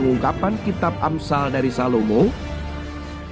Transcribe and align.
pengungkapan 0.00 0.56
kitab 0.64 0.96
Amsal 1.04 1.52
dari 1.52 1.68
Salomo 1.68 2.32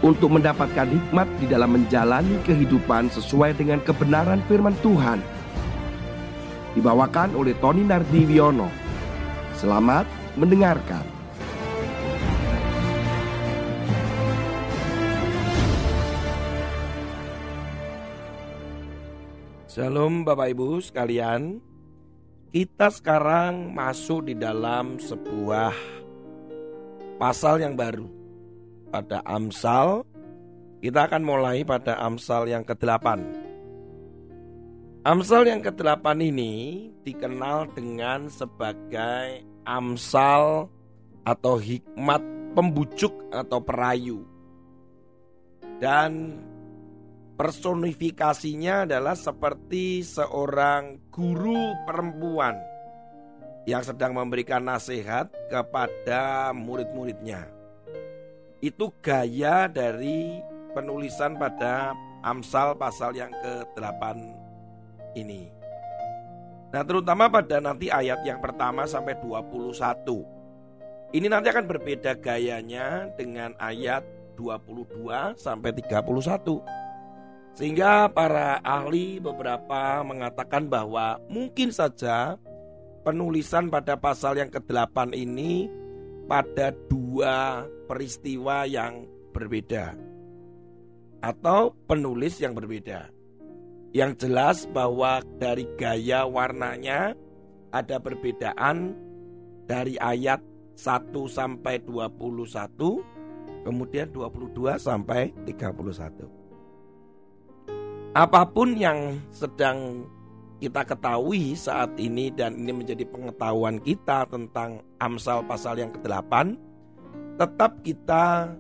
untuk 0.05 0.37
mendapatkan 0.37 0.85
hikmat 0.85 1.25
di 1.41 1.49
dalam 1.49 1.73
menjalani 1.73 2.37
kehidupan 2.45 3.09
sesuai 3.09 3.57
dengan 3.57 3.81
kebenaran 3.81 4.45
firman 4.45 4.77
Tuhan. 4.85 5.25
Dibawakan 6.77 7.33
oleh 7.33 7.57
Tony 7.57 7.89
Nardiwiono. 7.89 8.69
Selamat 9.57 10.05
mendengarkan. 10.37 11.03
Shalom 19.73 20.21
Bapak 20.29 20.53
Ibu 20.53 20.85
sekalian. 20.85 21.65
Kita 22.53 22.93
sekarang 22.93 23.73
masuk 23.73 24.29
di 24.29 24.35
dalam 24.37 24.97
sebuah 24.97 25.98
pasal 27.19 27.61
yang 27.61 27.75
baru. 27.75 28.07
Pada 28.89 29.21
Amsal, 29.27 30.07
kita 30.81 31.11
akan 31.11 31.23
mulai 31.27 31.67
pada 31.67 31.99
Amsal 32.01 32.49
yang 32.49 32.65
ke-8. 32.65 33.21
Amsal 35.05 35.43
yang 35.51 35.61
ke-8 35.61 36.07
ini 36.25 36.89
dikenal 37.03 37.75
dengan 37.75 38.31
sebagai 38.33 39.45
Amsal 39.67 40.73
atau 41.27 41.55
hikmat 41.61 42.23
pembujuk 42.57 43.13
atau 43.29 43.61
perayu. 43.61 44.25
Dan 45.83 46.41
personifikasinya 47.37 48.89
adalah 48.89 49.15
seperti 49.15 50.01
seorang 50.01 51.13
guru 51.13 51.77
perempuan 51.85 52.78
yang 53.69 53.85
sedang 53.85 54.17
memberikan 54.17 54.65
nasihat 54.65 55.29
kepada 55.53 56.57
murid-muridnya. 56.57 57.45
Itu 58.65 58.97
gaya 59.05 59.69
dari 59.69 60.41
penulisan 60.73 61.37
pada 61.37 61.93
Amsal 62.25 62.81
pasal 62.81 63.13
yang 63.13 63.29
ke-8 63.45 64.03
ini. 65.21 65.53
Nah, 66.73 66.81
terutama 66.81 67.29
pada 67.29 67.61
nanti 67.61 67.93
ayat 67.93 68.25
yang 68.25 68.41
pertama 68.41 68.89
sampai 68.89 69.21
21. 69.21 70.25
Ini 71.13 71.29
nanti 71.29 71.53
akan 71.53 71.69
berbeda 71.69 72.17
gayanya 72.17 73.13
dengan 73.21 73.53
ayat 73.61 74.01
22 74.41 75.37
sampai 75.37 75.77
31. 75.77 76.65
Sehingga 77.53 78.09
para 78.09 78.65
ahli 78.65 79.21
beberapa 79.21 80.01
mengatakan 80.05 80.65
bahwa 80.69 81.21
mungkin 81.29 81.69
saja 81.69 82.41
penulisan 83.09 83.73
pada 83.73 83.97
pasal 83.97 84.37
yang 84.37 84.53
ke-8 84.53 85.17
ini 85.17 85.65
pada 86.29 86.77
dua 86.93 87.65
peristiwa 87.89 88.69
yang 88.69 89.09
berbeda 89.33 89.97
atau 91.25 91.73
penulis 91.89 92.37
yang 92.37 92.53
berbeda. 92.53 93.09
Yang 93.97 94.29
jelas 94.29 94.69
bahwa 94.69 95.25
dari 95.41 95.65
gaya 95.81 96.29
warnanya 96.29 97.17
ada 97.73 97.97
perbedaan 97.97 98.93
dari 99.65 99.97
ayat 99.97 100.45
1 100.77 101.09
sampai 101.33 101.81
21 101.89 103.65
kemudian 103.65 104.13
22 104.13 104.77
sampai 104.77 105.33
31. 105.49 106.29
Apa 108.13 108.43
pun 108.53 108.77
yang 108.77 109.17
sedang 109.33 110.05
kita 110.59 110.83
ketahui 110.83 111.55
saat 111.55 111.95
ini 112.03 112.35
dan 112.35 112.59
ini 112.59 112.75
menjadi 112.75 113.07
pengetahuan 113.07 113.79
kita 113.79 114.27
tentang 114.27 114.83
Amsal 114.99 115.47
pasal 115.47 115.79
yang 115.79 115.95
ke-8, 115.95 116.59
tetap 117.39 117.79
kita 117.87 118.51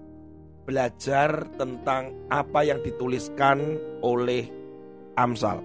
belajar 0.62 1.50
tentang 1.58 2.14
apa 2.30 2.62
yang 2.62 2.78
dituliskan 2.86 3.82
oleh 3.98 4.46
Amsal. 5.18 5.58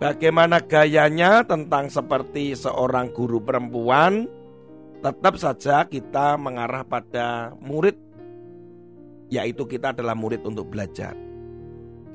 Bagaimana 0.00 0.64
gayanya 0.64 1.44
tentang 1.44 1.92
seperti 1.92 2.56
seorang 2.56 3.12
guru 3.12 3.40
perempuan, 3.40 4.28
tetap 5.04 5.36
saja 5.36 5.84
kita 5.84 6.40
mengarah 6.40 6.84
pada 6.84 7.52
murid, 7.60 7.96
yaitu 9.28 9.68
kita 9.68 9.92
adalah 9.92 10.16
murid 10.16 10.40
untuk 10.44 10.72
belajar. 10.72 11.25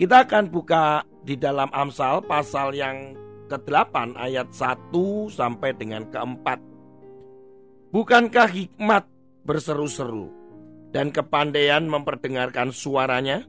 Kita 0.02 0.26
akan 0.26 0.50
buka 0.50 1.06
di 1.22 1.38
dalam 1.38 1.70
Amsal 1.70 2.26
pasal 2.26 2.74
yang 2.74 3.14
ke-8 3.54 4.18
ayat 4.18 4.50
1 4.50 4.90
sampai 5.30 5.78
dengan 5.78 6.10
ke-4. 6.10 6.58
Bukankah 7.94 8.50
hikmat 8.50 9.06
berseru-seru 9.46 10.34
dan 10.90 11.14
kepandaian 11.14 11.86
memperdengarkan 11.86 12.74
suaranya 12.74 13.46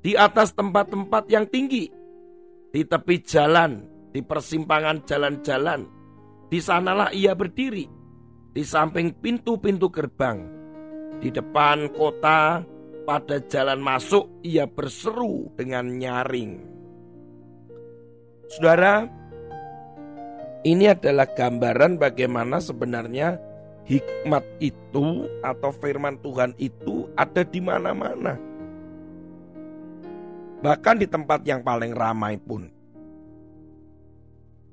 di 0.00 0.16
atas 0.16 0.56
tempat-tempat 0.56 1.28
yang 1.28 1.44
tinggi, 1.44 1.92
di 2.72 2.80
tepi 2.80 3.20
jalan, 3.20 3.84
di 4.16 4.24
persimpangan 4.24 5.04
jalan-jalan, 5.04 5.84
di 6.48 6.56
sanalah 6.56 7.12
ia 7.12 7.36
berdiri, 7.36 7.84
di 8.48 8.64
samping 8.64 9.12
pintu-pintu 9.20 9.92
gerbang, 9.92 10.40
di 11.20 11.28
depan 11.28 11.92
kota 11.92 12.64
pada 13.06 13.38
jalan 13.46 13.78
masuk 13.78 14.26
ia 14.42 14.66
berseru 14.66 15.46
dengan 15.54 15.86
nyaring. 15.86 16.58
Saudara, 18.50 19.06
ini 20.66 20.90
adalah 20.90 21.30
gambaran 21.30 22.02
bagaimana 22.02 22.58
sebenarnya 22.58 23.38
hikmat 23.86 24.42
itu 24.58 25.30
atau 25.46 25.70
firman 25.70 26.18
Tuhan 26.18 26.58
itu 26.58 27.06
ada 27.14 27.46
di 27.46 27.62
mana-mana. 27.62 28.34
Bahkan 30.66 30.96
di 30.98 31.06
tempat 31.06 31.46
yang 31.46 31.62
paling 31.62 31.94
ramai 31.94 32.34
pun. 32.42 32.66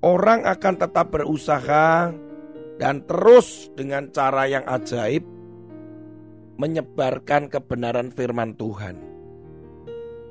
Orang 0.04 0.44
akan 0.44 0.76
tetap 0.76 1.14
berusaha 1.14 2.12
dan 2.82 2.96
terus 3.06 3.70
dengan 3.78 4.10
cara 4.10 4.50
yang 4.50 4.66
ajaib 4.68 5.24
menyebarkan 6.58 7.50
kebenaran 7.50 8.14
firman 8.14 8.54
Tuhan. 8.58 8.98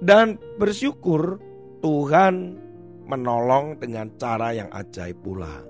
Dan 0.03 0.39
bersyukur 0.59 1.39
Tuhan 1.83 2.59
menolong 3.07 3.79
dengan 3.79 4.11
cara 4.19 4.55
yang 4.55 4.71
ajaib 4.71 5.19
pula. 5.23 5.63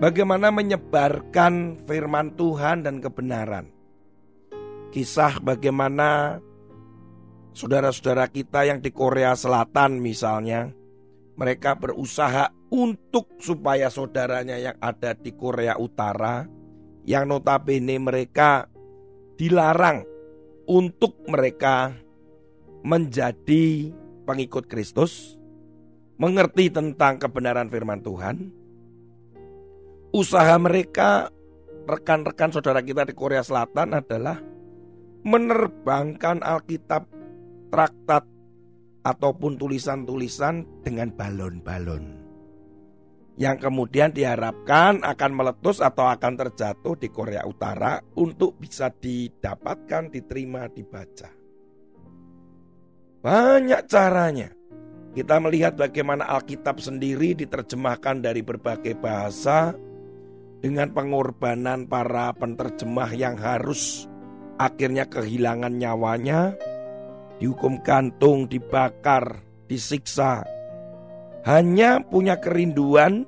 Bagaimana 0.00 0.48
menyebarkan 0.48 1.84
firman 1.84 2.32
Tuhan 2.38 2.86
dan 2.86 3.04
kebenaran. 3.04 3.68
Kisah 4.90 5.38
bagaimana 5.44 6.40
saudara-saudara 7.52 8.30
kita 8.30 8.64
yang 8.64 8.80
di 8.80 8.90
Korea 8.94 9.36
Selatan 9.36 10.00
misalnya, 10.00 10.72
mereka 11.36 11.76
berusaha 11.76 12.48
untuk 12.70 13.38
supaya 13.42 13.90
saudaranya 13.90 14.56
yang 14.56 14.76
ada 14.78 15.12
di 15.14 15.34
Korea 15.34 15.76
Utara, 15.76 16.46
yang 17.04 17.26
notabene 17.26 17.98
mereka 17.98 18.69
dilarang 19.40 20.04
untuk 20.68 21.16
mereka 21.24 21.96
menjadi 22.84 23.88
pengikut 24.28 24.68
Kristus, 24.68 25.40
mengerti 26.20 26.68
tentang 26.68 27.16
kebenaran 27.16 27.72
firman 27.72 28.04
Tuhan. 28.04 28.52
Usaha 30.12 30.60
mereka, 30.60 31.32
rekan-rekan 31.88 32.52
saudara 32.52 32.84
kita 32.84 33.08
di 33.08 33.16
Korea 33.16 33.40
Selatan 33.40 33.96
adalah 33.96 34.36
menerbangkan 35.24 36.44
Alkitab, 36.44 37.08
traktat, 37.72 38.28
ataupun 39.00 39.56
tulisan-tulisan 39.56 40.84
dengan 40.84 41.08
balon-balon 41.16 42.19
yang 43.38 43.56
kemudian 43.60 44.10
diharapkan 44.10 45.04
akan 45.04 45.30
meletus 45.32 45.78
atau 45.78 46.10
akan 46.10 46.34
terjatuh 46.34 46.98
di 46.98 47.08
Korea 47.12 47.46
Utara 47.46 48.02
untuk 48.18 48.58
bisa 48.58 48.90
didapatkan, 48.90 50.10
diterima, 50.10 50.66
dibaca. 50.66 51.30
Banyak 53.20 53.82
caranya. 53.86 54.50
Kita 55.10 55.42
melihat 55.42 55.74
bagaimana 55.74 56.24
Alkitab 56.30 56.78
sendiri 56.78 57.34
diterjemahkan 57.34 58.22
dari 58.22 58.46
berbagai 58.46 58.94
bahasa 58.94 59.74
dengan 60.62 60.92
pengorbanan 60.94 61.90
para 61.90 62.30
penterjemah 62.36 63.10
yang 63.16 63.34
harus 63.34 64.06
akhirnya 64.60 65.08
kehilangan 65.08 65.72
nyawanya, 65.80 66.54
dihukum 67.40 67.80
gantung, 67.80 68.46
dibakar, 68.46 69.40
disiksa, 69.66 70.44
hanya 71.48 72.04
punya 72.04 72.36
kerinduan 72.36 73.24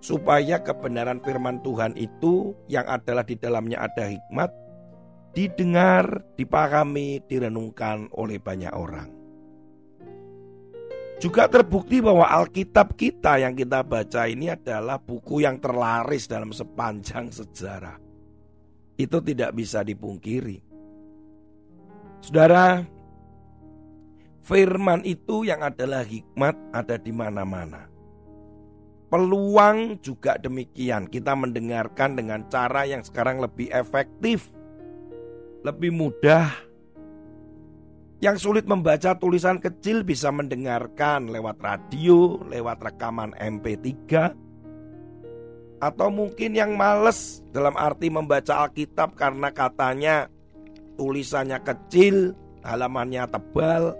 supaya 0.00 0.62
kebenaran 0.62 1.20
firman 1.20 1.60
Tuhan 1.60 1.92
itu 1.98 2.56
yang 2.70 2.88
adalah 2.88 3.26
di 3.26 3.36
dalamnya 3.36 3.84
ada 3.84 4.08
hikmat 4.08 4.50
didengar, 5.30 6.22
dipahami, 6.34 7.22
direnungkan 7.26 8.10
oleh 8.18 8.42
banyak 8.42 8.72
orang. 8.74 9.08
Juga 11.20 11.52
terbukti 11.52 12.00
bahwa 12.00 12.24
Alkitab 12.24 12.96
kita 12.96 13.36
yang 13.44 13.52
kita 13.52 13.84
baca 13.84 14.24
ini 14.24 14.48
adalah 14.48 14.96
buku 14.96 15.44
yang 15.44 15.60
terlaris 15.60 16.24
dalam 16.24 16.48
sepanjang 16.48 17.28
sejarah. 17.28 18.00
Itu 18.96 19.20
tidak 19.20 19.52
bisa 19.52 19.84
dipungkiri. 19.84 20.64
Saudara, 22.24 22.80
firman 24.44 25.04
itu 25.04 25.44
yang 25.46 25.64
adalah 25.64 26.04
hikmat 26.04 26.56
ada 26.72 26.96
di 26.96 27.12
mana-mana. 27.12 27.90
Peluang 29.10 29.98
juga 29.98 30.38
demikian. 30.38 31.10
Kita 31.10 31.34
mendengarkan 31.34 32.14
dengan 32.14 32.46
cara 32.46 32.86
yang 32.86 33.02
sekarang 33.02 33.42
lebih 33.42 33.66
efektif, 33.74 34.54
lebih 35.66 35.90
mudah, 35.90 36.46
yang 38.20 38.36
sulit 38.36 38.68
membaca 38.68 39.16
tulisan 39.16 39.56
kecil 39.56 40.04
bisa 40.04 40.28
mendengarkan 40.28 41.32
lewat 41.32 41.56
radio, 41.58 42.36
lewat 42.52 42.84
rekaman 42.84 43.32
MP3. 43.40 43.88
Atau 45.80 46.12
mungkin 46.12 46.52
yang 46.52 46.76
males 46.76 47.40
dalam 47.48 47.72
arti 47.80 48.12
membaca 48.12 48.68
Alkitab 48.68 49.16
karena 49.16 49.48
katanya 49.48 50.28
tulisannya 51.00 51.64
kecil, 51.64 52.36
halamannya 52.60 53.24
tebal. 53.32 53.96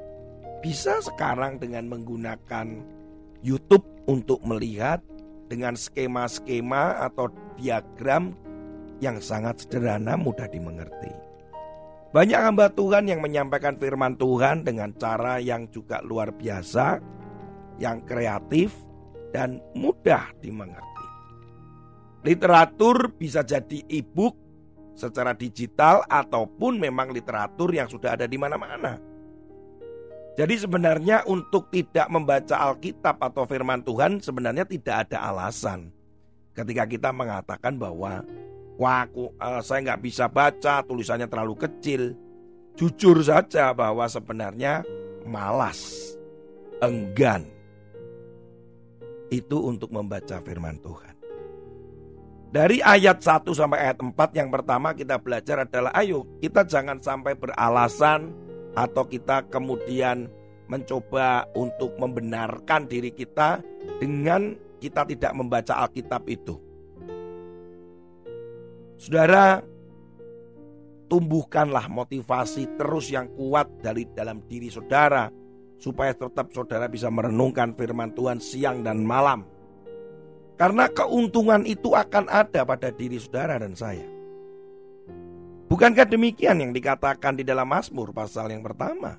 Bisa 0.61 1.01
sekarang 1.01 1.57
dengan 1.57 1.89
menggunakan 1.89 2.69
YouTube 3.41 3.85
untuk 4.05 4.45
melihat 4.45 5.01
dengan 5.49 5.73
skema-skema 5.73 7.01
atau 7.09 7.33
diagram 7.57 8.37
yang 9.01 9.17
sangat 9.25 9.65
sederhana 9.65 10.21
mudah 10.21 10.45
dimengerti. 10.53 11.11
Banyak 12.13 12.41
hamba 12.43 12.69
Tuhan 12.69 13.09
yang 13.09 13.25
menyampaikan 13.25 13.81
firman 13.81 14.21
Tuhan 14.21 14.67
dengan 14.67 14.93
cara 15.01 15.41
yang 15.41 15.65
juga 15.73 16.05
luar 16.05 16.35
biasa, 16.35 17.01
yang 17.81 18.05
kreatif, 18.05 18.77
dan 19.33 19.65
mudah 19.73 20.29
dimengerti. 20.45 21.07
Literatur 22.21 23.17
bisa 23.17 23.41
jadi 23.41 23.81
e-book 23.89 24.37
secara 24.93 25.33
digital 25.33 26.05
ataupun 26.05 26.77
memang 26.77 27.09
literatur 27.09 27.73
yang 27.73 27.89
sudah 27.89 28.19
ada 28.19 28.29
di 28.29 28.37
mana-mana. 28.37 29.10
Jadi 30.41 30.57
sebenarnya 30.57 31.29
untuk 31.29 31.69
tidak 31.69 32.09
membaca 32.09 32.57
Alkitab 32.57 33.21
atau 33.21 33.45
firman 33.45 33.85
Tuhan 33.85 34.25
sebenarnya 34.25 34.65
tidak 34.65 35.05
ada 35.05 35.29
alasan. 35.29 35.93
Ketika 36.57 36.89
kita 36.89 37.13
mengatakan 37.13 37.77
bahwa 37.77 38.25
Wah, 38.81 39.05
aku, 39.05 39.29
uh, 39.37 39.61
saya 39.61 39.93
nggak 39.93 40.01
bisa 40.01 40.25
baca, 40.25 40.81
tulisannya 40.81 41.29
terlalu 41.29 41.53
kecil. 41.53 42.17
Jujur 42.81 43.21
saja 43.21 43.77
bahwa 43.77 44.09
sebenarnya 44.09 44.81
malas, 45.29 46.17
enggan. 46.81 47.45
Itu 49.29 49.69
untuk 49.69 49.93
membaca 49.93 50.41
firman 50.41 50.81
Tuhan. 50.81 51.13
Dari 52.49 52.81
ayat 52.81 53.21
1 53.21 53.53
sampai 53.53 53.85
ayat 53.85 54.01
4 54.01 54.17
yang 54.33 54.49
pertama 54.49 54.97
kita 54.97 55.21
belajar 55.21 55.69
adalah 55.69 55.93
ayo 56.01 56.25
kita 56.41 56.65
jangan 56.65 56.97
sampai 57.05 57.37
beralasan 57.37 58.33
atau 58.75 59.07
kita 59.07 59.47
kemudian 59.51 60.31
mencoba 60.71 61.51
untuk 61.59 61.99
membenarkan 61.99 62.87
diri 62.87 63.11
kita 63.11 63.59
dengan 63.99 64.55
kita 64.79 65.03
tidak 65.05 65.33
membaca 65.35 65.83
Alkitab 65.83 66.23
itu. 66.31 66.57
Saudara, 69.01 69.59
tumbuhkanlah 71.11 71.91
motivasi 71.91 72.79
terus 72.79 73.11
yang 73.11 73.27
kuat 73.35 73.67
dari 73.83 74.07
dalam 74.15 74.47
diri 74.47 74.71
saudara 74.71 75.27
supaya 75.81 76.15
tetap 76.15 76.53
saudara 76.55 76.87
bisa 76.87 77.11
merenungkan 77.11 77.75
firman 77.75 78.15
Tuhan 78.15 78.39
siang 78.39 78.87
dan 78.87 79.03
malam. 79.03 79.43
Karena 80.55 80.87
keuntungan 80.93 81.65
itu 81.65 81.97
akan 81.97 82.29
ada 82.29 82.69
pada 82.69 82.93
diri 82.93 83.17
saudara 83.17 83.57
dan 83.57 83.73
saya. 83.73 84.20
Bukankah 85.71 86.03
demikian 86.11 86.59
yang 86.59 86.75
dikatakan 86.75 87.39
di 87.39 87.47
dalam 87.47 87.71
Mazmur 87.71 88.11
pasal 88.11 88.51
yang 88.51 88.67
pertama? 88.67 89.15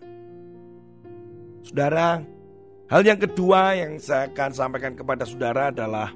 Saudara, 1.64 2.20
hal 2.92 3.02
yang 3.08 3.16
kedua 3.16 3.80
yang 3.80 3.96
saya 4.04 4.28
akan 4.28 4.52
sampaikan 4.52 4.92
kepada 5.00 5.24
saudara 5.24 5.72
adalah 5.72 6.12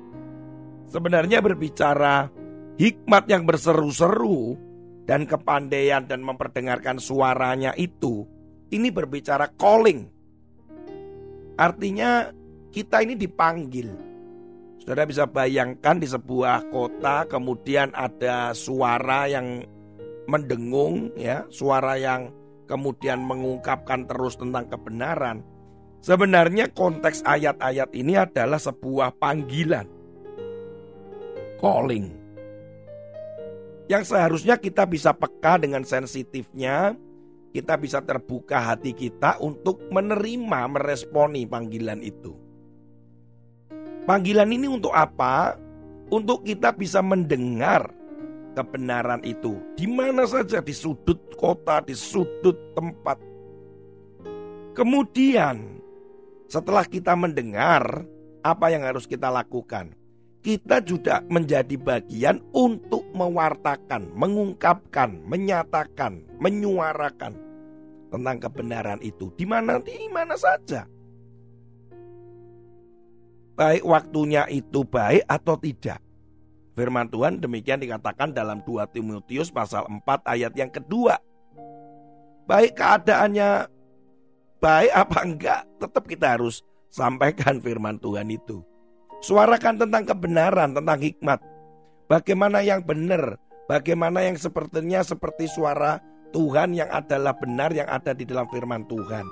sebenarnya 0.92 1.40
berbicara 1.40 2.28
hikmat 2.76 3.32
yang 3.32 3.48
berseru-seru 3.48 4.60
dan 5.08 5.24
kepandaian 5.24 6.04
dan 6.04 6.20
memperdengarkan 6.20 7.00
suaranya 7.00 7.72
itu 7.80 8.28
ini 8.76 8.92
berbicara 8.92 9.56
calling. 9.56 10.04
Artinya 11.56 12.28
kita 12.76 13.08
ini 13.08 13.16
dipanggil. 13.16 13.88
Saudara 14.84 15.08
bisa 15.08 15.24
bayangkan 15.32 15.96
di 15.96 16.12
sebuah 16.12 16.68
kota 16.76 17.24
kemudian 17.32 17.96
ada 17.96 18.52
suara 18.52 19.32
yang 19.32 19.64
mendengung 20.25 21.13
ya, 21.18 21.45
suara 21.50 21.95
yang 21.95 22.30
kemudian 22.66 23.22
mengungkapkan 23.22 24.10
terus 24.10 24.38
tentang 24.38 24.69
kebenaran. 24.69 25.45
Sebenarnya 26.01 26.69
konteks 26.69 27.25
ayat-ayat 27.25 27.89
ini 27.98 28.13
adalah 28.13 28.62
sebuah 28.62 29.18
panggilan. 29.18 29.89
Calling 31.57 32.25
yang 33.86 34.01
seharusnya 34.01 34.57
kita 34.57 34.89
bisa 34.89 35.13
peka 35.13 35.62
dengan 35.62 35.86
sensitifnya, 35.86 36.98
kita 37.54 37.77
bisa 37.77 38.01
terbuka 38.01 38.57
hati 38.57 38.98
kita 38.98 39.38
untuk 39.38 39.77
menerima, 39.94 40.62
meresponi 40.74 41.45
panggilan 41.45 42.01
itu. 42.01 42.33
Panggilan 44.10 44.50
ini 44.50 44.66
untuk 44.69 44.89
apa? 44.89 45.57
Untuk 46.10 46.45
kita 46.45 46.74
bisa 46.74 47.01
mendengar 47.01 47.89
kebenaran 48.56 49.19
itu 49.28 49.60
di 49.75 49.86
mana 49.86 50.24
saja 50.24 50.63
di 50.63 50.72
sudut 50.72 51.19
kota, 51.36 51.84
di 51.84 51.92
sudut 51.92 52.56
tempat. 52.72 53.19
Kemudian, 54.72 55.84
setelah 56.48 56.88
kita 56.88 57.16
mendengar, 57.16 58.07
apa 58.44 58.72
yang 58.72 58.88
harus 58.88 59.04
kita 59.04 59.28
lakukan? 59.28 59.92
kita 60.46 60.78
juga 60.86 61.25
menjadi 61.25 61.74
bagian 61.74 62.38
untuk 62.54 63.02
mewartakan, 63.18 64.13
mengungkapkan, 64.13 65.25
menyatakan, 65.25 66.22
menyuarakan 66.38 67.34
tentang 68.13 68.38
kebenaran 68.38 69.01
itu 69.01 69.34
di 69.34 69.50
mana 69.50 69.82
di 69.82 70.06
mana 70.13 70.38
saja. 70.38 70.86
Baik 73.58 73.82
waktunya 73.89 74.46
itu 74.53 74.86
baik 74.86 75.25
atau 75.25 75.58
tidak. 75.58 76.05
Firman 76.75 77.08
Tuhan 77.08 77.39
demikian 77.39 77.79
dikatakan 77.79 78.36
dalam 78.36 78.60
2 78.67 78.91
Timotius 78.91 79.48
pasal 79.48 79.88
4 79.88 80.03
ayat 80.27 80.51
yang 80.60 80.67
kedua. 80.67 81.15
Baik 82.46 82.75
keadaannya 82.75 83.72
baik 84.60 84.91
apa 84.91 85.20
enggak, 85.24 85.62
tetap 85.79 86.03
kita 86.03 86.36
harus 86.36 86.60
sampaikan 86.91 87.63
firman 87.63 87.96
Tuhan 88.03 88.27
itu. 88.27 88.60
Suarakan 89.24 89.88
tentang 89.88 90.03
kebenaran, 90.03 90.75
tentang 90.75 91.00
hikmat. 91.00 91.39
Bagaimana 92.12 92.60
yang 92.60 92.84
benar, 92.84 93.39
bagaimana 93.72 94.27
yang 94.27 94.36
sepertinya 94.36 95.00
seperti 95.01 95.48
suara 95.48 96.03
Tuhan 96.36 96.75
yang 96.75 96.91
adalah 96.91 97.34
benar 97.39 97.72
yang 97.72 97.88
ada 97.88 98.12
di 98.12 98.27
dalam 98.27 98.51
firman 98.51 98.84
Tuhan. 98.91 99.24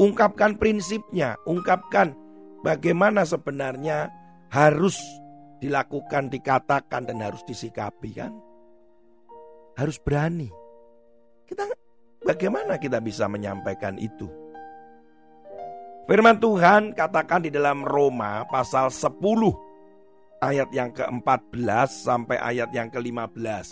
Ungkapkan 0.00 0.56
prinsipnya, 0.56 1.36
ungkapkan 1.44 2.16
bagaimana 2.64 3.28
sebenarnya 3.28 4.08
harus 4.48 4.96
dilakukan, 5.60 6.28
dikatakan 6.28 7.08
dan 7.08 7.18
harus 7.22 7.42
disikapi 7.44 8.10
kan? 8.16 8.32
Harus 9.76 10.00
berani. 10.00 10.48
Kita 11.46 11.68
bagaimana 12.24 12.80
kita 12.80 12.98
bisa 13.00 13.28
menyampaikan 13.28 14.00
itu? 14.00 14.26
Firman 16.06 16.38
Tuhan 16.38 16.94
katakan 16.94 17.42
di 17.42 17.50
dalam 17.50 17.82
Roma 17.82 18.46
pasal 18.46 18.94
10 18.94 19.18
ayat 20.38 20.70
yang 20.70 20.94
ke-14 20.94 21.88
sampai 21.90 22.38
ayat 22.38 22.70
yang 22.70 22.86
ke-15. 22.94 23.68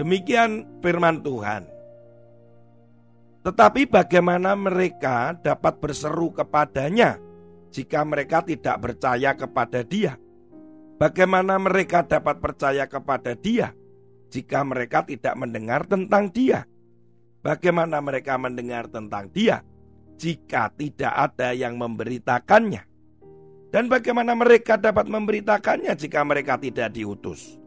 Demikian 0.00 0.80
firman 0.80 1.20
Tuhan. 1.20 1.68
Tetapi 3.44 3.86
bagaimana 3.86 4.58
mereka 4.58 5.36
dapat 5.38 5.78
berseru 5.78 6.34
kepadanya 6.34 7.14
jika 7.70 8.02
mereka 8.02 8.42
tidak 8.42 8.76
percaya 8.82 9.36
kepada 9.38 9.86
dia? 9.86 10.18
Bagaimana 10.96 11.60
mereka 11.60 12.00
dapat 12.08 12.40
percaya 12.40 12.88
kepada 12.88 13.36
dia 13.36 13.76
jika 14.32 14.64
mereka 14.64 15.04
tidak 15.04 15.36
mendengar 15.36 15.84
tentang 15.84 16.32
dia? 16.32 16.64
Bagaimana 17.44 18.00
mereka 18.00 18.40
mendengar 18.40 18.88
tentang 18.88 19.28
dia 19.28 19.60
jika 20.16 20.72
tidak 20.72 21.12
ada 21.12 21.52
yang 21.52 21.76
memberitakannya? 21.76 22.88
Dan 23.68 23.92
bagaimana 23.92 24.32
mereka 24.32 24.80
dapat 24.80 25.04
memberitakannya 25.04 25.92
jika 26.00 26.24
mereka 26.24 26.56
tidak 26.56 26.96
diutus? 26.96 27.60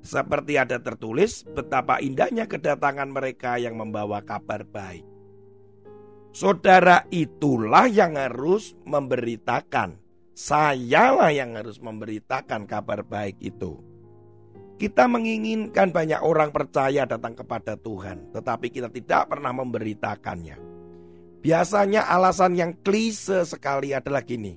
Seperti 0.00 0.56
ada 0.56 0.80
tertulis 0.80 1.44
betapa 1.44 2.00
indahnya 2.00 2.48
kedatangan 2.48 3.12
mereka 3.12 3.60
yang 3.60 3.76
membawa 3.76 4.24
kabar 4.24 4.64
baik. 4.64 5.04
Saudara 6.32 7.04
itulah 7.12 7.84
yang 7.90 8.16
harus 8.16 8.72
memberitakan. 8.88 10.00
Sayalah 10.32 11.34
yang 11.34 11.58
harus 11.58 11.82
memberitakan 11.82 12.64
kabar 12.64 13.02
baik 13.04 13.36
itu. 13.42 13.82
Kita 14.80 15.04
menginginkan 15.04 15.92
banyak 15.92 16.24
orang 16.24 16.48
percaya 16.48 17.04
datang 17.04 17.36
kepada 17.36 17.76
Tuhan, 17.76 18.32
tetapi 18.32 18.72
kita 18.72 18.88
tidak 18.88 19.28
pernah 19.28 19.52
memberitakannya. 19.52 20.56
Biasanya 21.44 22.08
alasan 22.08 22.56
yang 22.56 22.72
klise 22.80 23.44
sekali 23.44 23.92
adalah 23.92 24.24
gini. 24.24 24.56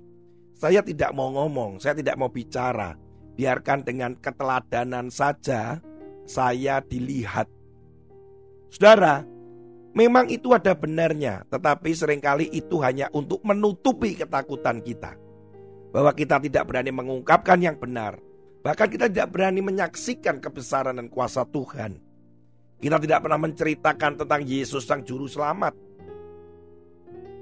Saya 0.55 0.79
tidak 0.79 1.11
mau 1.11 1.27
ngomong, 1.31 1.83
saya 1.83 1.99
tidak 1.99 2.15
mau 2.15 2.31
bicara. 2.31 2.95
Biarkan 3.35 3.83
dengan 3.83 4.15
keteladanan 4.15 5.11
saja 5.11 5.83
saya 6.23 6.79
dilihat. 6.79 7.51
Saudara, 8.71 9.27
memang 9.91 10.31
itu 10.31 10.55
ada 10.55 10.71
benarnya, 10.71 11.43
tetapi 11.51 11.91
sering 11.91 12.23
kali 12.23 12.47
itu 12.51 12.79
hanya 12.79 13.11
untuk 13.11 13.43
menutupi 13.43 14.15
ketakutan 14.15 14.79
kita. 14.79 15.19
Bahwa 15.93 16.09
kita 16.11 16.41
tidak 16.41 16.65
berani 16.65 16.89
mengungkapkan 16.89 17.61
yang 17.61 17.77
benar, 17.77 18.17
Bahkan 18.63 18.87
kita 18.95 19.11
tidak 19.11 19.27
berani 19.35 19.59
menyaksikan 19.59 20.39
kebesaran 20.39 20.95
dan 20.95 21.11
kuasa 21.11 21.43
Tuhan. 21.43 21.99
Kita 22.79 22.95
tidak 22.95 23.27
pernah 23.27 23.39
menceritakan 23.43 24.23
tentang 24.23 24.41
Yesus 24.47 24.87
sang 24.87 25.03
juru 25.03 25.27
selamat. 25.27 25.75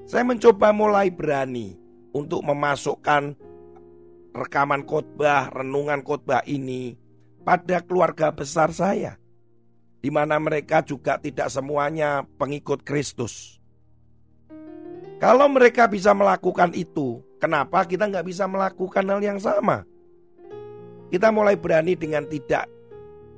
Saya 0.09 0.25
mencoba 0.25 0.73
mulai 0.73 1.13
berani 1.13 1.77
untuk 2.09 2.41
memasukkan 2.41 3.37
rekaman 4.33 4.81
khotbah, 4.81 5.53
renungan 5.53 6.01
khotbah 6.01 6.41
ini 6.49 6.97
pada 7.45 7.85
keluarga 7.85 8.33
besar 8.33 8.73
saya. 8.73 9.21
Di 10.01 10.09
mana 10.09 10.41
mereka 10.41 10.81
juga 10.81 11.21
tidak 11.21 11.53
semuanya 11.53 12.25
pengikut 12.41 12.81
Kristus. 12.81 13.61
Kalau 15.21 15.45
mereka 15.53 15.85
bisa 15.85 16.17
melakukan 16.17 16.73
itu, 16.73 17.21
kenapa 17.41 17.83
kita 17.89 18.05
nggak 18.05 18.29
bisa 18.29 18.45
melakukan 18.45 19.03
hal 19.09 19.19
yang 19.19 19.41
sama? 19.41 19.83
Kita 21.09 21.33
mulai 21.33 21.57
berani 21.59 21.97
dengan 21.97 22.23
tidak 22.29 22.69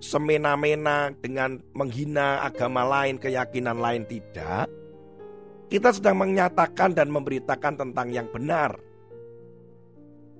semena-mena 0.03 1.15
dengan 1.15 1.63
menghina 1.71 2.43
agama 2.43 2.83
lain, 2.83 3.15
keyakinan 3.15 3.79
lain 3.79 4.03
tidak. 4.03 4.67
Kita 5.71 5.95
sedang 5.95 6.19
menyatakan 6.19 6.91
dan 6.91 7.07
memberitakan 7.07 7.79
tentang 7.79 8.11
yang 8.11 8.27
benar. 8.29 8.75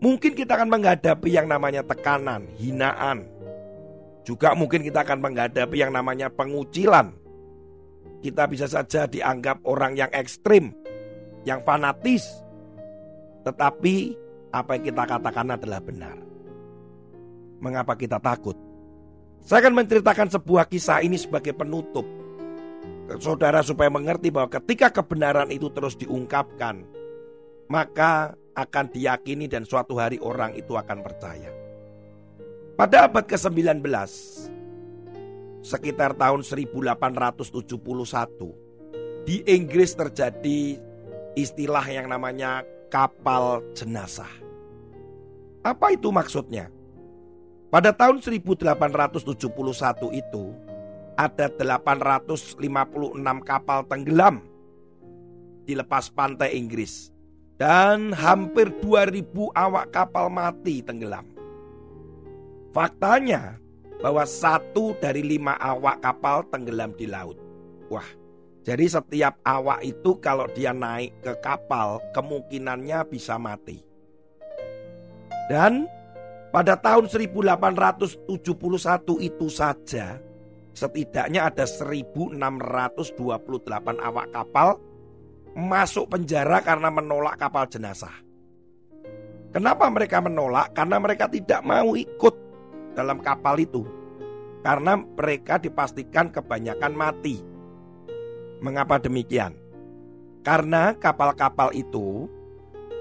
Mungkin 0.04 0.36
kita 0.36 0.60
akan 0.60 0.68
menghadapi 0.68 1.32
yang 1.32 1.48
namanya 1.48 1.80
tekanan, 1.80 2.44
hinaan. 2.60 3.24
Juga 4.28 4.52
mungkin 4.52 4.84
kita 4.84 5.08
akan 5.08 5.24
menghadapi 5.24 5.80
yang 5.80 5.96
namanya 5.96 6.28
pengucilan. 6.28 7.16
Kita 8.20 8.44
bisa 8.52 8.68
saja 8.68 9.08
dianggap 9.08 9.64
orang 9.64 9.96
yang 9.96 10.12
ekstrim, 10.12 10.76
yang 11.48 11.64
fanatis. 11.64 12.43
Tetapi 13.44 13.96
apa 14.54 14.78
yang 14.78 14.84
kita 14.88 15.04
katakan 15.04 15.48
adalah 15.56 15.82
benar 15.84 16.34
mengapa 17.64 17.96
kita 17.96 18.20
takut. 18.20 18.60
Saya 19.40 19.64
akan 19.64 19.80
menceritakan 19.80 20.28
sebuah 20.36 20.68
kisah 20.68 21.00
ini 21.00 21.16
sebagai 21.16 21.56
penutup. 21.56 22.04
Saudara 23.20 23.64
supaya 23.64 23.88
mengerti 23.88 24.32
bahwa 24.32 24.52
ketika 24.60 24.92
kebenaran 24.92 25.52
itu 25.52 25.72
terus 25.72 25.96
diungkapkan, 25.96 26.84
maka 27.72 28.36
akan 28.56 28.86
diyakini 28.92 29.48
dan 29.48 29.64
suatu 29.64 30.00
hari 30.00 30.20
orang 30.20 30.56
itu 30.56 30.76
akan 30.76 31.04
percaya. 31.04 31.52
Pada 32.74 33.12
abad 33.12 33.28
ke-19, 33.28 33.84
sekitar 35.62 36.16
tahun 36.16 36.42
1871, 36.42 39.28
di 39.28 39.44
Inggris 39.48 39.96
terjadi 39.96 40.80
istilah 41.36 41.86
yang 41.88 42.08
namanya 42.08 42.64
kapal 42.94 43.66
jenazah. 43.74 44.30
Apa 45.66 45.98
itu 45.98 46.14
maksudnya? 46.14 46.70
Pada 47.74 47.90
tahun 47.90 48.22
1871 48.22 49.50
itu 50.14 50.54
ada 51.18 51.50
856 51.50 52.62
kapal 53.42 53.82
tenggelam 53.90 54.46
di 55.66 55.74
lepas 55.74 56.14
pantai 56.14 56.54
Inggris 56.54 57.10
dan 57.58 58.14
hampir 58.14 58.70
2000 58.78 59.26
awak 59.58 59.90
kapal 59.90 60.30
mati 60.30 60.86
tenggelam. 60.86 61.26
Faktanya 62.70 63.58
bahwa 64.06 64.22
satu 64.22 64.94
dari 65.02 65.26
lima 65.26 65.58
awak 65.58 65.98
kapal 65.98 66.46
tenggelam 66.54 66.94
di 66.94 67.10
laut. 67.10 67.42
Wah, 67.90 68.06
jadi 68.64 68.88
setiap 68.88 69.44
awak 69.44 69.84
itu 69.84 70.16
kalau 70.24 70.48
dia 70.56 70.72
naik 70.72 71.12
ke 71.20 71.36
kapal 71.44 72.00
kemungkinannya 72.16 73.04
bisa 73.12 73.36
mati. 73.36 73.84
Dan 75.52 75.84
pada 76.56 76.80
tahun 76.80 77.12
1871 77.12 78.24
itu 79.20 79.48
saja 79.52 80.16
setidaknya 80.72 81.52
ada 81.52 81.68
1628 81.68 82.40
awak 84.00 84.28
kapal 84.32 84.80
masuk 85.54 86.08
penjara 86.08 86.64
karena 86.64 86.88
menolak 86.88 87.36
kapal 87.36 87.68
jenazah. 87.68 88.16
Kenapa 89.52 89.86
mereka 89.92 90.18
menolak? 90.24 90.74
Karena 90.74 90.98
mereka 91.04 91.30
tidak 91.30 91.62
mau 91.62 91.94
ikut 92.00 92.36
dalam 92.96 93.20
kapal 93.20 93.60
itu. 93.60 93.86
Karena 94.64 94.98
mereka 94.98 95.60
dipastikan 95.60 96.32
kebanyakan 96.32 96.94
mati. 96.96 97.53
Mengapa 98.64 98.96
demikian? 98.96 99.60
Karena 100.40 100.96
kapal-kapal 100.96 101.76
itu 101.76 102.32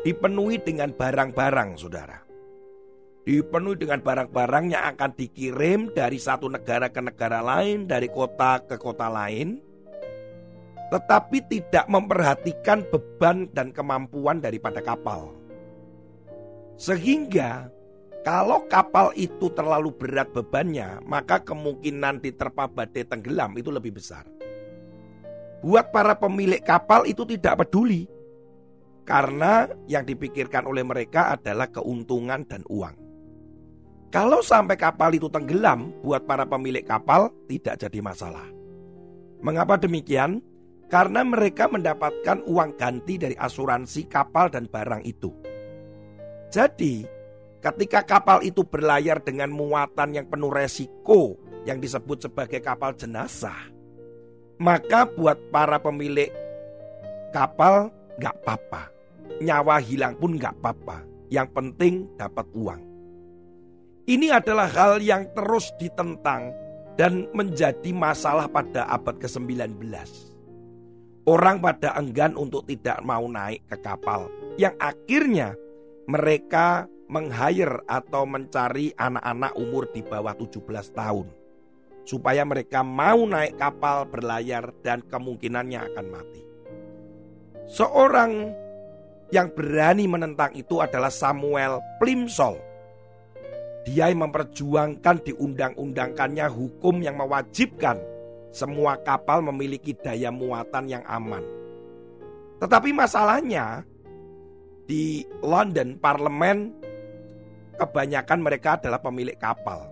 dipenuhi 0.02 0.58
dengan 0.58 0.90
barang-barang, 0.90 1.78
saudara 1.78 2.22
dipenuhi 3.22 3.78
dengan 3.78 4.02
barang-barang 4.02 4.64
yang 4.74 4.84
akan 4.94 5.10
dikirim 5.14 5.94
dari 5.94 6.18
satu 6.18 6.50
negara 6.50 6.90
ke 6.90 6.98
negara 6.98 7.38
lain, 7.38 7.86
dari 7.86 8.10
kota 8.10 8.58
ke 8.66 8.74
kota 8.78 9.06
lain, 9.06 9.62
tetapi 10.90 11.38
tidak 11.46 11.86
memperhatikan 11.86 12.82
beban 12.90 13.46
dan 13.54 13.70
kemampuan 13.70 14.42
daripada 14.42 14.82
kapal. 14.82 15.38
Sehingga 16.74 17.70
kalau 18.26 18.66
kapal 18.66 19.14
itu 19.14 19.50
terlalu 19.54 19.94
berat 19.94 20.30
bebannya, 20.34 20.98
maka 21.06 21.38
kemungkinan 21.38 22.18
diterpa 22.18 22.66
badai 22.66 23.06
tenggelam 23.06 23.54
itu 23.54 23.70
lebih 23.70 24.02
besar. 24.02 24.26
Buat 25.62 25.94
para 25.94 26.18
pemilik 26.18 26.58
kapal 26.58 27.06
itu 27.06 27.22
tidak 27.22 27.62
peduli. 27.62 28.10
Karena 29.06 29.66
yang 29.86 30.02
dipikirkan 30.02 30.66
oleh 30.66 30.82
mereka 30.82 31.34
adalah 31.34 31.70
keuntungan 31.70 32.42
dan 32.46 32.62
uang. 32.66 32.94
Kalau 34.12 34.44
sampai 34.44 34.76
kapal 34.76 35.16
itu 35.16 35.32
tenggelam, 35.32 35.88
buat 36.04 36.28
para 36.28 36.44
pemilik 36.44 36.84
kapal 36.84 37.32
tidak 37.48 37.80
jadi 37.80 37.98
masalah. 38.04 38.44
Mengapa 39.40 39.80
demikian? 39.80 40.44
Karena 40.92 41.24
mereka 41.24 41.72
mendapatkan 41.72 42.44
uang 42.44 42.76
ganti 42.76 43.16
dari 43.16 43.32
asuransi 43.32 44.12
kapal 44.12 44.52
dan 44.52 44.68
barang 44.68 45.08
itu. 45.08 45.32
Jadi, 46.52 47.08
ketika 47.64 48.04
kapal 48.04 48.44
itu 48.44 48.60
berlayar 48.60 49.24
dengan 49.24 49.48
muatan 49.48 50.12
yang 50.12 50.28
penuh 50.28 50.52
resiko 50.52 51.40
yang 51.64 51.80
disebut 51.80 52.28
sebagai 52.28 52.60
kapal 52.60 52.92
jenazah, 52.92 53.71
maka 54.62 55.10
buat 55.10 55.34
para 55.50 55.82
pemilik 55.82 56.30
kapal 57.34 57.90
gak 58.22 58.38
apa-apa. 58.46 58.94
Nyawa 59.42 59.82
hilang 59.82 60.14
pun 60.14 60.38
gak 60.38 60.54
apa-apa. 60.62 61.02
Yang 61.34 61.48
penting 61.50 61.94
dapat 62.14 62.46
uang. 62.54 62.82
Ini 64.06 64.38
adalah 64.38 64.70
hal 64.70 65.02
yang 65.02 65.26
terus 65.34 65.74
ditentang 65.82 66.54
dan 66.94 67.26
menjadi 67.34 67.90
masalah 67.90 68.46
pada 68.46 68.86
abad 68.86 69.18
ke-19. 69.18 69.82
Orang 71.26 71.58
pada 71.58 71.98
enggan 71.98 72.34
untuk 72.38 72.66
tidak 72.66 73.02
mau 73.02 73.26
naik 73.26 73.66
ke 73.66 73.76
kapal 73.82 74.26
yang 74.58 74.74
akhirnya 74.78 75.54
mereka 76.10 76.90
meng-hire 77.06 77.82
atau 77.86 78.26
mencari 78.26 78.90
anak-anak 78.98 79.54
umur 79.54 79.86
di 79.94 80.02
bawah 80.02 80.34
17 80.34 80.58
tahun 80.98 81.41
supaya 82.02 82.42
mereka 82.42 82.82
mau 82.82 83.22
naik 83.22 83.58
kapal 83.58 84.06
berlayar 84.10 84.74
dan 84.82 85.02
kemungkinannya 85.06 85.78
akan 85.92 86.06
mati. 86.10 86.42
Seorang 87.72 88.32
yang 89.32 89.48
berani 89.54 90.04
menentang 90.04 90.52
itu 90.52 90.82
adalah 90.82 91.08
Samuel 91.08 91.80
Plimsoll 92.02 92.72
dia 93.82 94.06
yang 94.14 94.30
memperjuangkan 94.30 95.26
diundang-undangkannya 95.26 96.46
hukum 96.46 97.02
yang 97.02 97.18
mewajibkan 97.18 97.98
semua 98.54 98.94
kapal 99.02 99.42
memiliki 99.42 99.96
daya 99.96 100.30
muatan 100.30 100.86
yang 100.86 101.02
aman. 101.08 101.42
Tetapi 102.62 102.94
masalahnya 102.94 103.82
di 104.86 105.26
London 105.42 105.98
parlemen 105.98 106.70
kebanyakan 107.74 108.38
mereka 108.38 108.78
adalah 108.78 109.02
pemilik 109.02 109.34
kapal. 109.34 109.91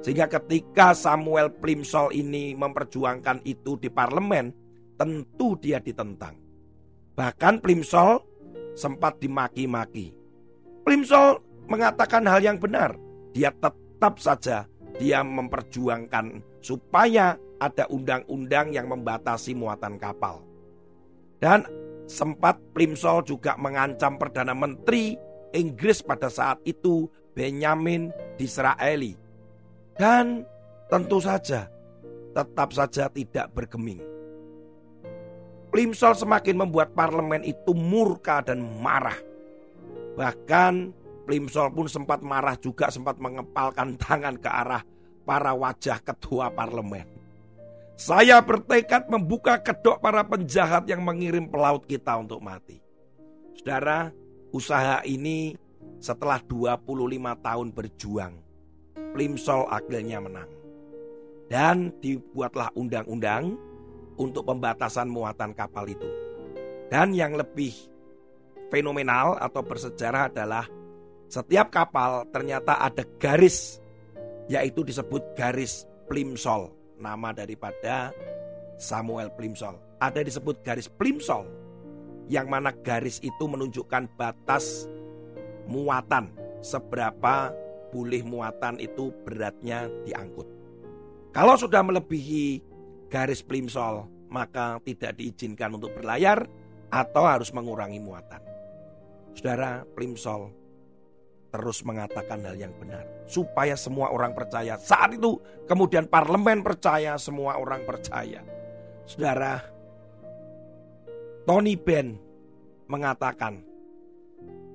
Sehingga 0.00 0.32
ketika 0.32 0.96
Samuel 0.96 1.52
Plimsoll 1.52 2.16
ini 2.16 2.56
memperjuangkan 2.56 3.44
itu 3.44 3.76
di 3.76 3.92
parlemen, 3.92 4.52
tentu 4.96 5.56
dia 5.60 5.76
ditentang. 5.76 6.40
Bahkan 7.16 7.60
Plimsol 7.60 8.20
sempat 8.72 9.20
dimaki-maki. 9.20 10.16
Plimsol 10.88 11.44
mengatakan 11.68 12.24
hal 12.24 12.40
yang 12.40 12.56
benar. 12.56 12.96
Dia 13.36 13.52
tetap 13.52 14.16
saja 14.16 14.64
dia 14.96 15.20
memperjuangkan 15.20 16.40
supaya 16.64 17.36
ada 17.60 17.84
undang-undang 17.92 18.72
yang 18.72 18.88
membatasi 18.88 19.52
muatan 19.52 20.00
kapal. 20.00 20.40
Dan 21.36 21.68
sempat 22.08 22.56
Plimsoll 22.72 23.28
juga 23.28 23.56
mengancam 23.60 24.16
Perdana 24.16 24.56
Menteri 24.56 25.16
Inggris 25.52 26.00
pada 26.00 26.32
saat 26.32 26.60
itu 26.64 27.08
Benjamin 27.36 28.08
Disraeli. 28.40 29.19
Dan 30.00 30.48
tentu 30.88 31.20
saja 31.20 31.68
tetap 32.32 32.72
saja 32.72 33.12
tidak 33.12 33.52
bergeming. 33.52 34.00
Plimsoll 35.68 36.16
semakin 36.16 36.56
membuat 36.56 36.96
parlemen 36.96 37.44
itu 37.44 37.76
murka 37.76 38.40
dan 38.40 38.64
marah. 38.80 39.20
Bahkan 40.16 40.96
Plimsoll 41.28 41.70
pun 41.76 41.86
sempat 41.86 42.24
marah 42.24 42.56
juga 42.56 42.88
sempat 42.88 43.20
mengepalkan 43.20 43.94
tangan 44.00 44.40
ke 44.40 44.48
arah 44.48 44.82
para 45.28 45.52
wajah 45.52 46.00
ketua 46.00 46.48
parlemen. 46.48 47.06
Saya 47.94 48.40
bertekad 48.40 49.12
membuka 49.12 49.60
kedok 49.60 50.00
para 50.00 50.24
penjahat 50.24 50.88
yang 50.88 51.04
mengirim 51.04 51.44
pelaut 51.44 51.84
kita 51.84 52.16
untuk 52.16 52.40
mati. 52.40 52.80
Saudara, 53.52 54.08
usaha 54.50 55.04
ini 55.04 55.54
setelah 56.00 56.40
25 56.40 56.88
tahun 57.44 57.68
berjuang, 57.76 58.34
Plimsoll 59.12 59.66
akhirnya 59.68 60.22
menang. 60.22 60.50
Dan 61.50 61.90
dibuatlah 61.98 62.70
undang-undang 62.78 63.58
untuk 64.20 64.46
pembatasan 64.46 65.10
muatan 65.10 65.50
kapal 65.56 65.88
itu. 65.90 66.06
Dan 66.90 67.14
yang 67.14 67.34
lebih 67.34 67.74
fenomenal 68.70 69.34
atau 69.38 69.62
bersejarah 69.66 70.30
adalah 70.30 70.66
setiap 71.30 71.70
kapal 71.70 72.26
ternyata 72.30 72.78
ada 72.78 73.02
garis 73.18 73.78
yaitu 74.50 74.82
disebut 74.82 75.34
garis 75.38 75.86
Plimsoll, 76.10 76.74
nama 76.98 77.30
daripada 77.30 78.10
Samuel 78.74 79.30
Plimsoll. 79.38 79.78
Ada 80.02 80.26
disebut 80.26 80.58
garis 80.66 80.90
Plimsoll 80.90 81.46
yang 82.26 82.50
mana 82.50 82.74
garis 82.74 83.22
itu 83.22 83.46
menunjukkan 83.46 84.10
batas 84.18 84.90
muatan 85.70 86.34
seberapa 86.62 87.54
boleh 87.90 88.22
muatan 88.22 88.78
itu 88.78 89.10
beratnya 89.26 89.90
diangkut. 90.06 90.46
Kalau 91.30 91.54
sudah 91.54 91.82
melebihi 91.82 92.62
garis 93.10 93.42
plimsoll, 93.42 94.06
maka 94.30 94.78
tidak 94.86 95.18
diizinkan 95.18 95.74
untuk 95.74 95.94
berlayar 95.94 96.46
atau 96.90 97.22
harus 97.26 97.50
mengurangi 97.54 97.98
muatan. 98.02 98.42
Saudara, 99.34 99.86
plimsoll 99.94 100.50
terus 101.50 101.82
mengatakan 101.82 102.46
hal 102.46 102.54
yang 102.54 102.70
benar 102.78 103.02
supaya 103.26 103.74
semua 103.74 104.14
orang 104.14 104.30
percaya. 104.34 104.78
Saat 104.78 105.18
itu 105.18 105.38
kemudian 105.66 106.06
parlemen 106.06 106.62
percaya, 106.62 107.18
semua 107.18 107.58
orang 107.58 107.82
percaya. 107.82 108.42
Saudara, 109.06 109.58
Tony 111.42 111.74
Benn 111.74 112.14
mengatakan 112.86 113.66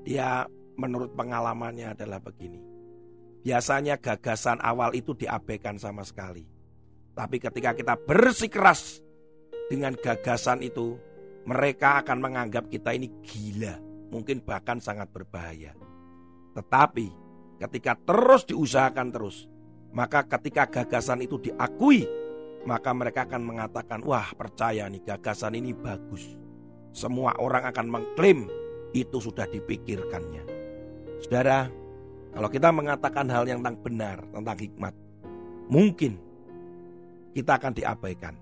dia 0.04 0.44
menurut 0.76 1.16
pengalamannya 1.16 1.96
adalah 1.96 2.20
begini. 2.20 2.75
Biasanya 3.46 4.02
gagasan 4.02 4.58
awal 4.58 4.98
itu 4.98 5.14
diabaikan 5.14 5.78
sama 5.78 6.02
sekali. 6.02 6.42
Tapi 7.14 7.38
ketika 7.38 7.78
kita 7.78 7.94
bersikeras 7.94 9.06
dengan 9.70 9.94
gagasan 9.94 10.66
itu, 10.66 10.98
mereka 11.46 12.02
akan 12.02 12.26
menganggap 12.26 12.66
kita 12.74 12.98
ini 12.98 13.14
gila, 13.22 13.78
mungkin 14.10 14.42
bahkan 14.42 14.82
sangat 14.82 15.14
berbahaya. 15.14 15.78
Tetapi 16.58 17.08
ketika 17.62 17.94
terus 18.02 18.50
diusahakan 18.50 19.14
terus, 19.14 19.46
maka 19.94 20.26
ketika 20.26 20.66
gagasan 20.66 21.22
itu 21.22 21.38
diakui, 21.38 22.10
maka 22.66 22.98
mereka 22.98 23.30
akan 23.30 23.46
mengatakan, 23.46 24.02
"Wah, 24.02 24.34
percaya 24.34 24.90
nih 24.90 25.06
gagasan 25.06 25.54
ini 25.54 25.78
bagus." 25.78 26.34
Semua 26.98 27.38
orang 27.38 27.70
akan 27.70 27.88
mengklaim 27.94 28.50
itu 28.98 29.22
sudah 29.22 29.46
dipikirkannya. 29.46 30.44
Saudara, 31.22 31.70
kalau 32.36 32.52
kita 32.52 32.68
mengatakan 32.68 33.32
hal 33.32 33.48
yang 33.48 33.64
tentang 33.64 33.80
benar, 33.80 34.18
tentang 34.28 34.58
hikmat, 34.60 34.94
mungkin 35.72 36.20
kita 37.32 37.56
akan 37.56 37.72
diabaikan. 37.72 38.36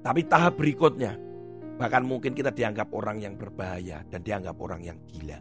Tapi 0.00 0.24
tahap 0.24 0.56
berikutnya, 0.56 1.12
bahkan 1.76 2.00
mungkin 2.08 2.32
kita 2.32 2.48
dianggap 2.48 2.88
orang 2.96 3.20
yang 3.20 3.36
berbahaya 3.36 4.00
dan 4.08 4.24
dianggap 4.24 4.56
orang 4.56 4.80
yang 4.80 4.96
gila. 5.04 5.36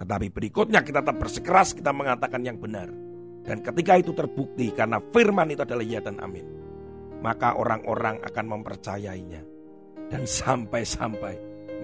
Tetapi 0.00 0.26
berikutnya 0.32 0.80
kita 0.80 1.04
tetap 1.04 1.20
bersikeras 1.20 1.76
kita 1.76 1.92
mengatakan 1.92 2.40
yang 2.40 2.56
benar. 2.56 2.88
Dan 3.44 3.60
ketika 3.60 4.00
itu 4.00 4.16
terbukti 4.16 4.72
karena 4.72 5.04
firman 5.12 5.52
itu 5.52 5.68
adalah 5.68 5.84
ya 5.84 6.00
dan 6.00 6.16
amin. 6.24 6.48
Maka 7.20 7.60
orang-orang 7.60 8.24
akan 8.24 8.44
mempercayainya. 8.56 9.42
Dan 10.08 10.24
sampai-sampai 10.24 11.34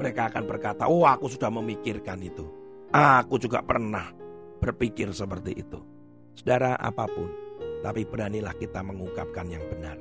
mereka 0.01 0.33
akan 0.33 0.45
berkata, 0.49 0.89
oh 0.89 1.05
aku 1.05 1.29
sudah 1.29 1.53
memikirkan 1.53 2.17
itu. 2.25 2.49
Aku 2.91 3.37
juga 3.37 3.61
pernah 3.61 4.20
berpikir 4.61 5.09
seperti 5.11 5.57
itu. 5.57 5.81
Saudara 6.37 6.77
apa 6.77 7.09
pun, 7.09 7.29
tapi 7.81 8.05
beranilah 8.05 8.53
kita 8.55 8.85
mengungkapkan 8.85 9.49
yang 9.49 9.65
benar. 9.67 9.97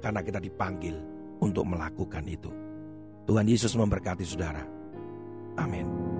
Karena 0.00 0.24
kita 0.24 0.40
dipanggil 0.40 0.96
untuk 1.42 1.68
melakukan 1.68 2.24
itu. 2.24 2.48
Tuhan 3.28 3.46
Yesus 3.46 3.76
memberkati 3.76 4.24
saudara. 4.24 4.64
Amin. 5.60 6.19